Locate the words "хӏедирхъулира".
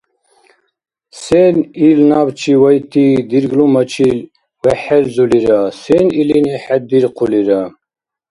6.63-7.61